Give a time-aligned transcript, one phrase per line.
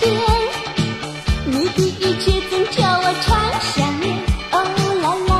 [0.00, 0.04] 边，
[1.46, 3.26] 你的一切总叫我常
[3.74, 4.04] 想念。
[4.52, 4.54] 哦
[5.02, 5.30] 啦啦，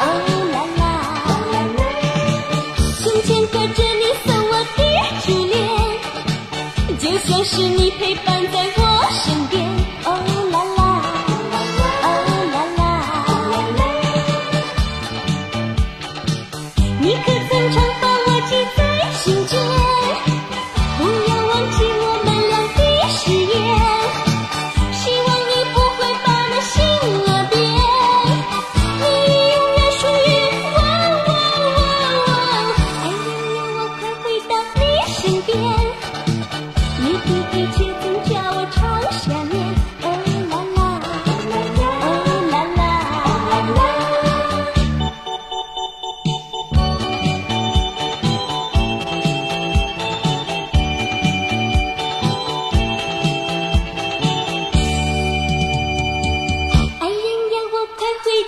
[0.00, 0.04] 哦
[0.52, 0.82] 啦啦，
[3.02, 4.80] 胸前刻着你送我的
[5.22, 5.54] 眷恋，
[6.98, 8.85] 就像是你陪伴在我。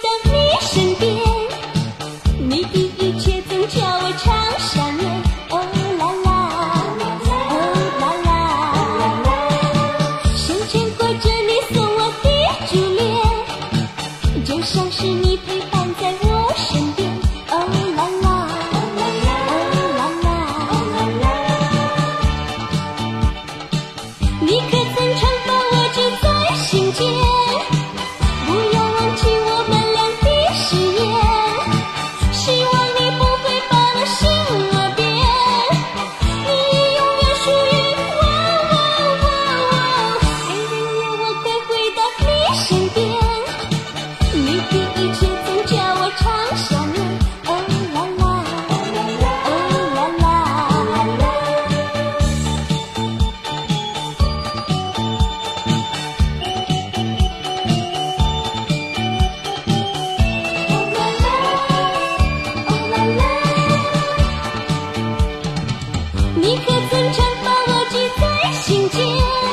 [0.03, 0.38] tan
[66.49, 69.48] 你可曾常把我记在心间？